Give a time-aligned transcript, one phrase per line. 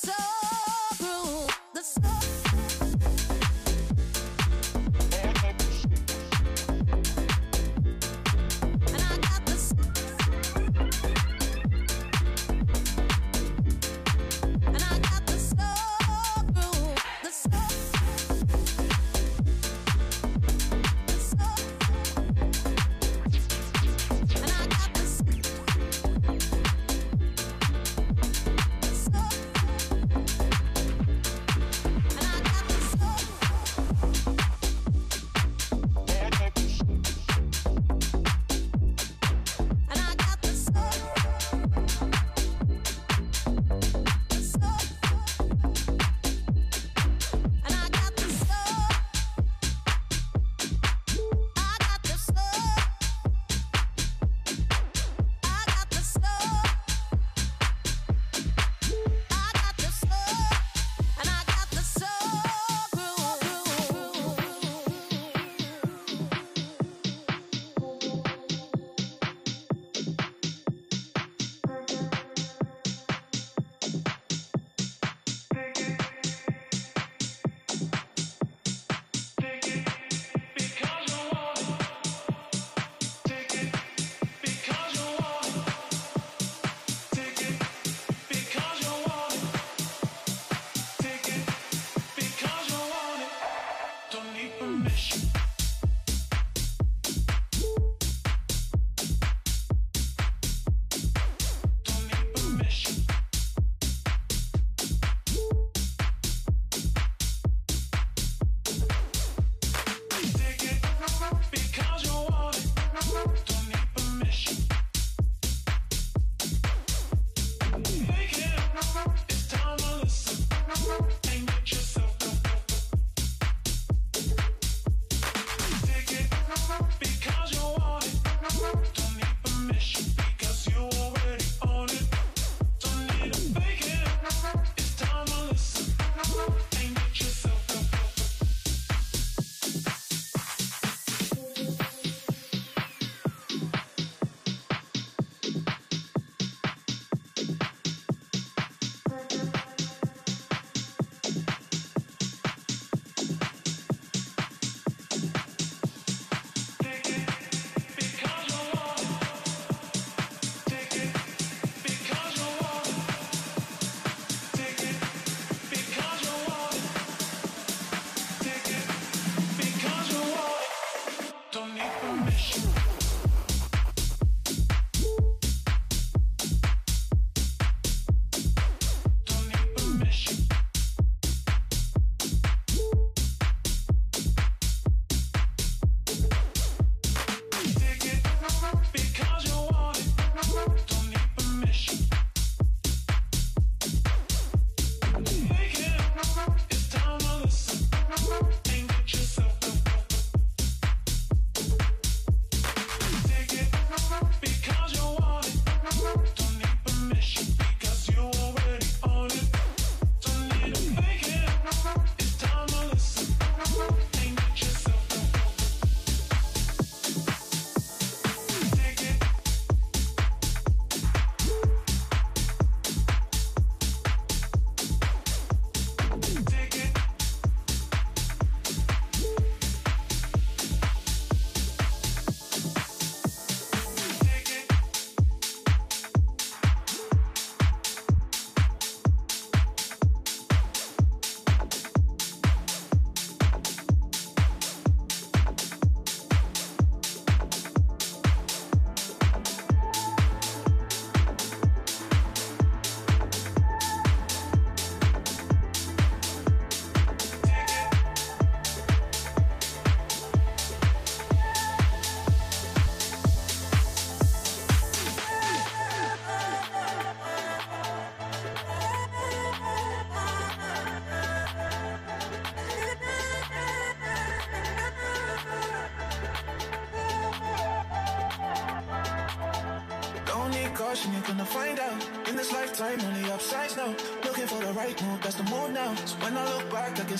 [0.00, 0.14] caution,
[1.00, 2.51] you're gonna find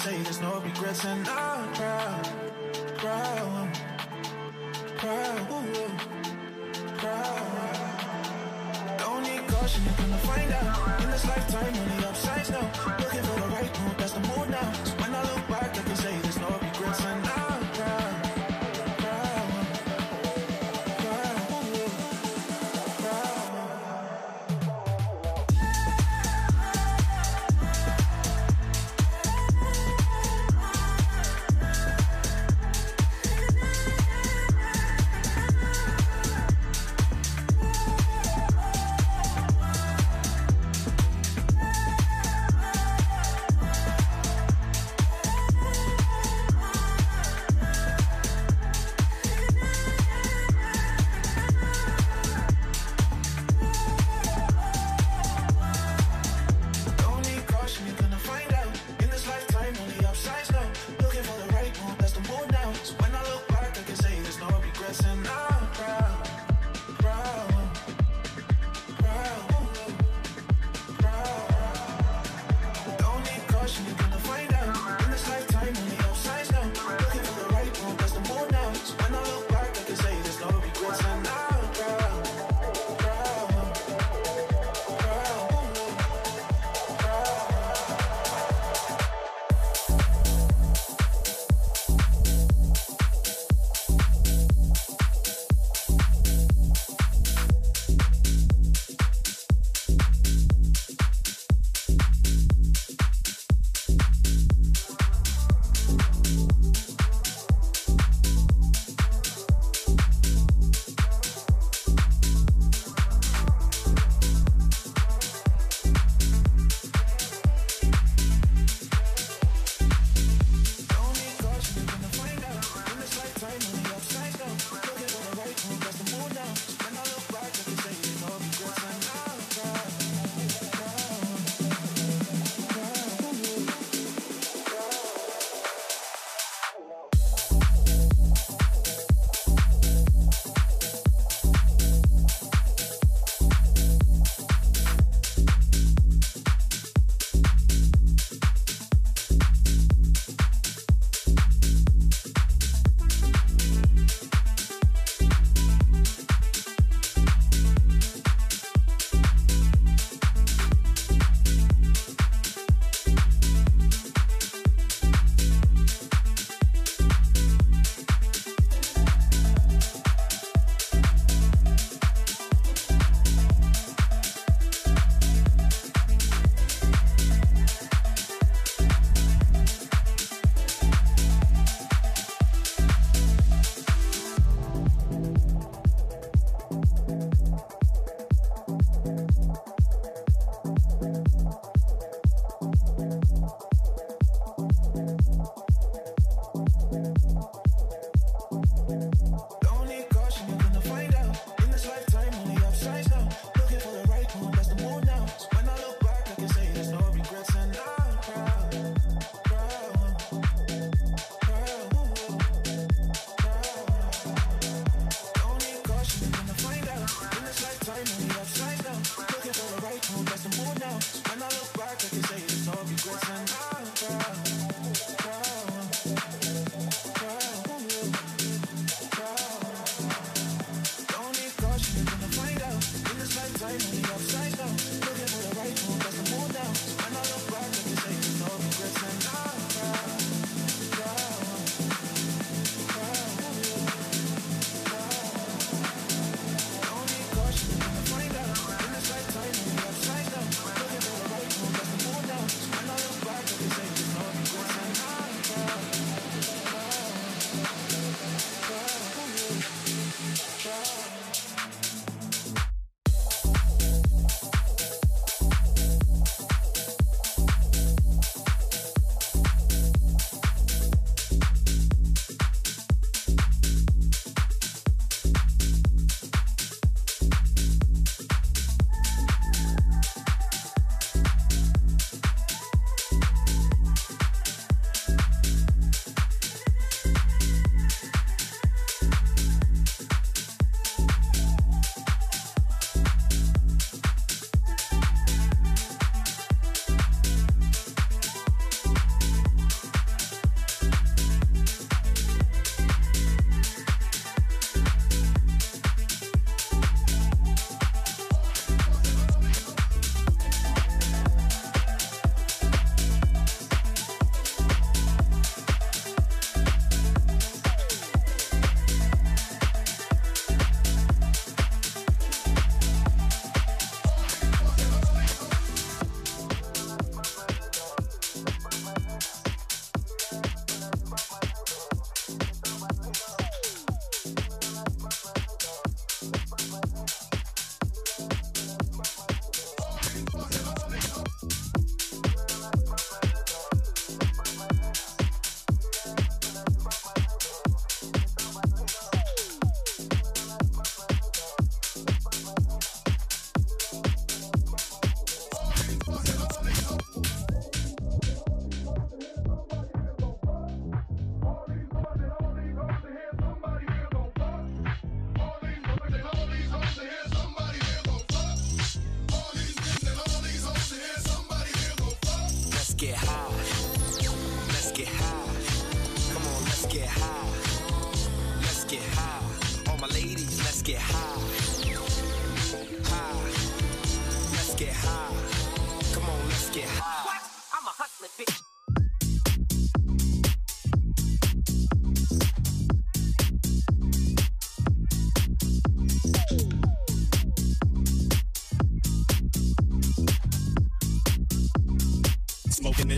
[0.05, 1.52] out In this lifetime, only upside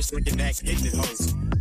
[0.04, 1.53] This, drinking that, hitting hoes.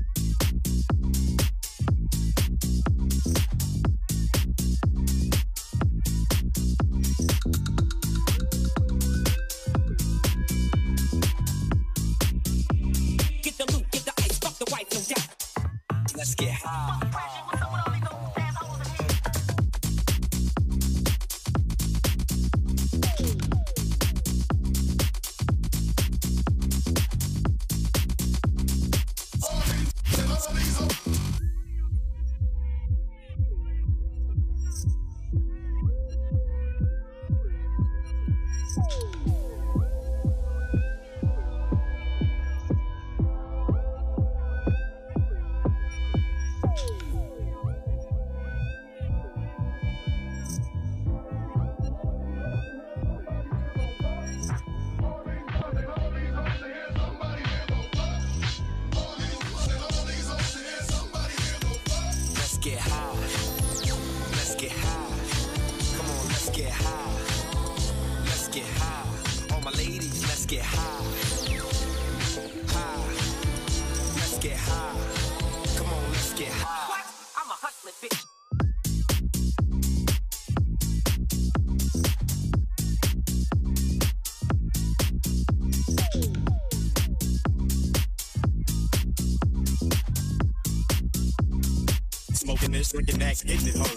[93.46, 93.93] Hitting it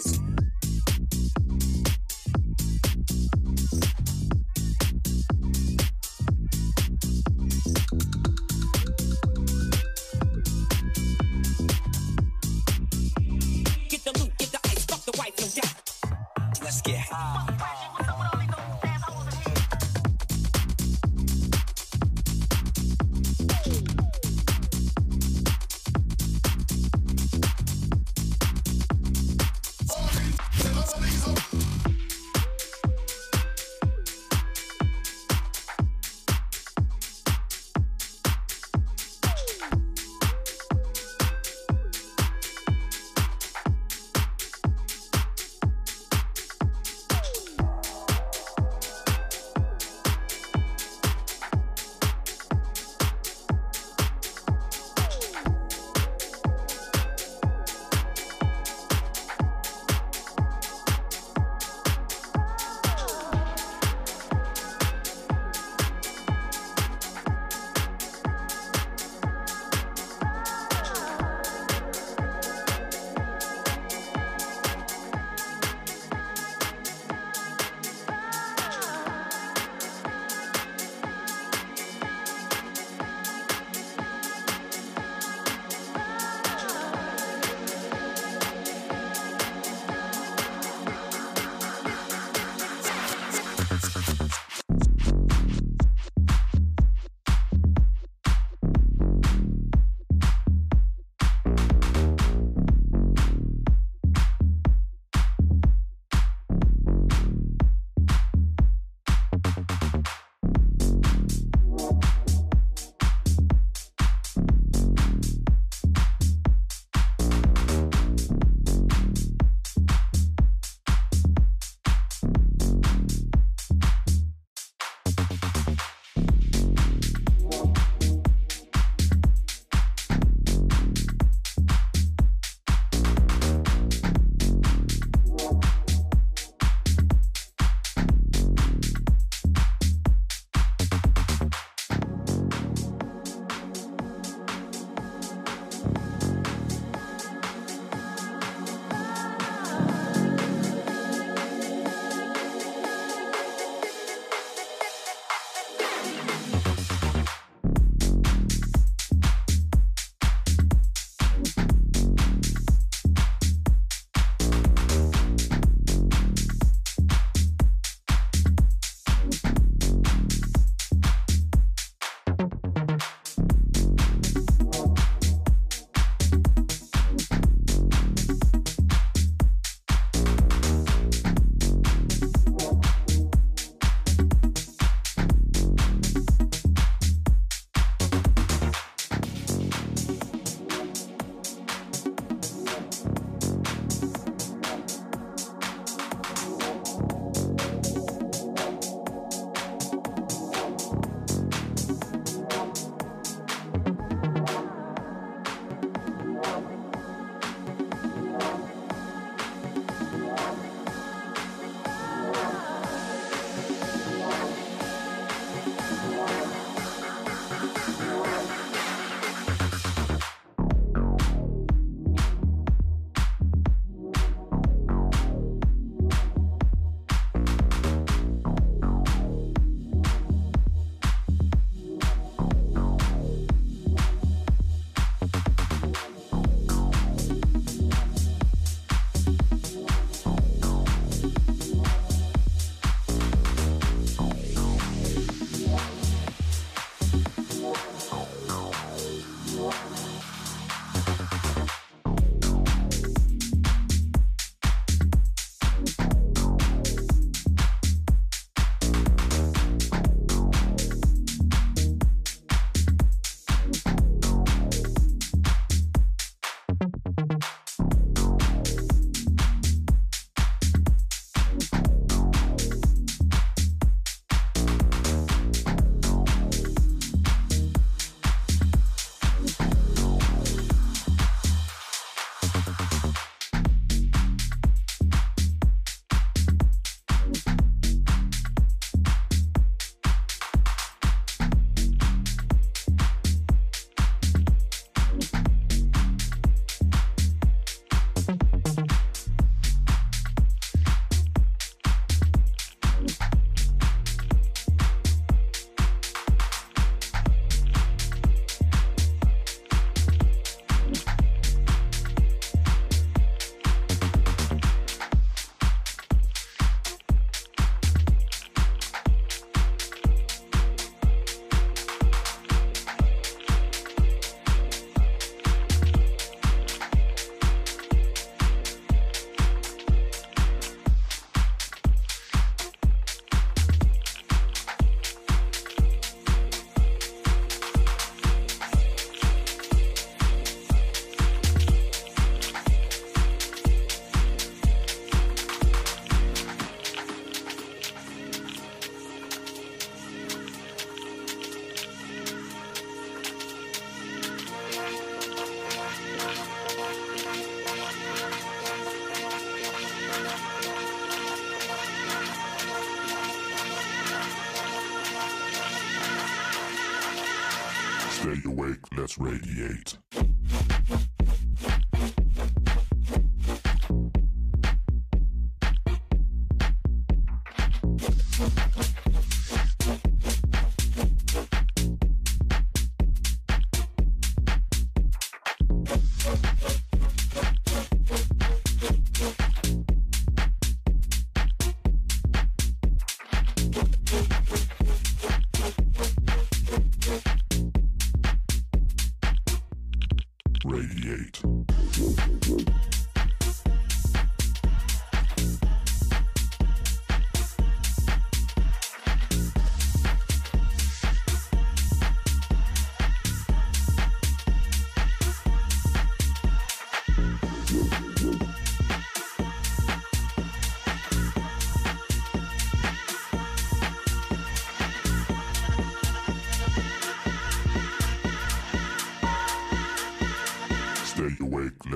[369.19, 369.86] Radiate.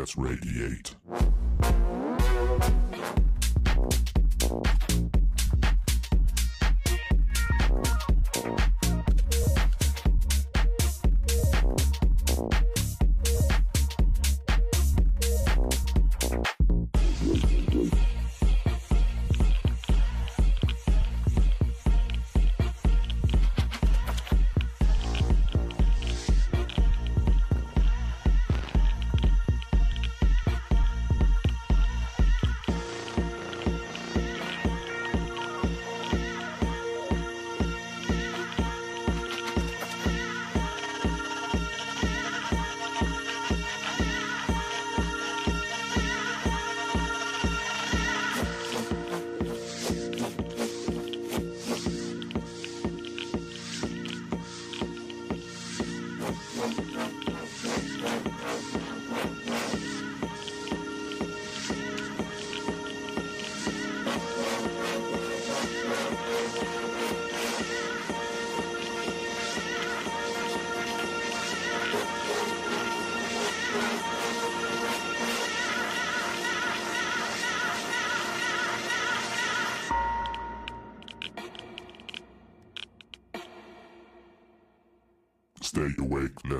[0.01, 0.95] Let's radiate.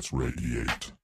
[0.02, 1.01] Let's radiate.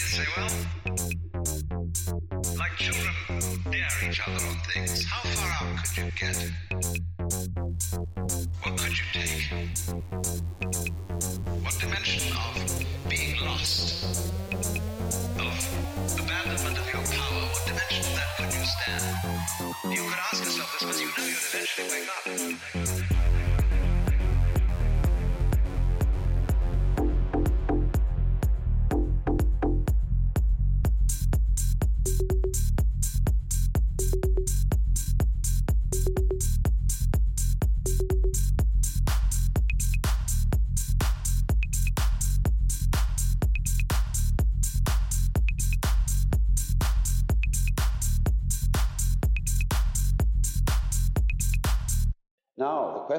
[0.00, 0.50] say, well,
[2.58, 3.14] like children
[3.70, 5.04] dare each other on things.
[5.04, 6.73] How far out could you get?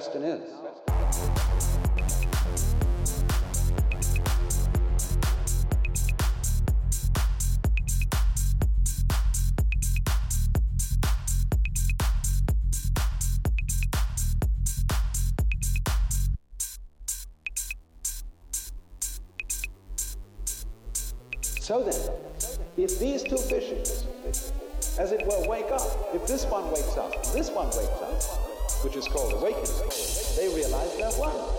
[0.05, 0.41] Question is.
[21.61, 21.95] So then,
[22.77, 24.05] if these two fishes,
[24.99, 25.81] as it were, wake up,
[26.13, 28.34] if this one wakes up, this one wakes up,
[28.85, 29.65] which is called awakening,
[30.37, 31.54] they realize they're one.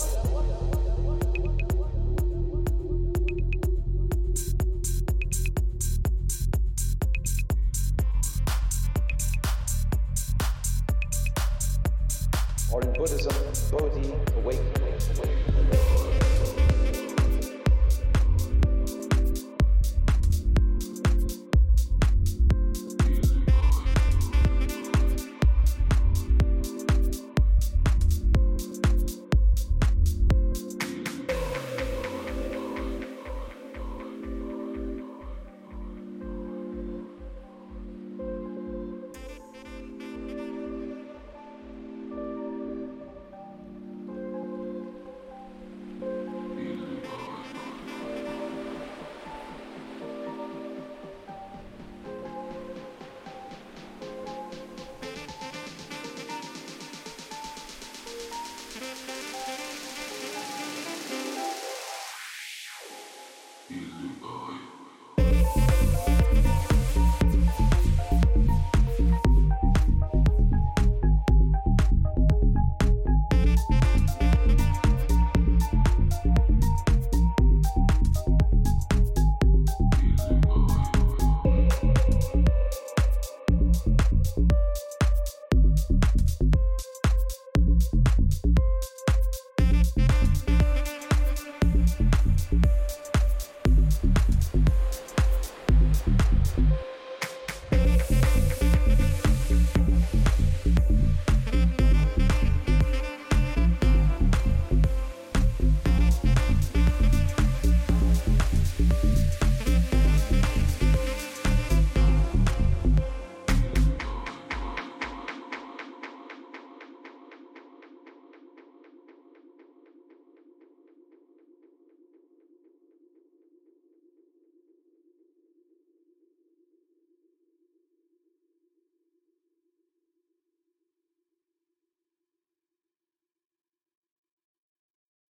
[63.68, 64.55] Illuminati.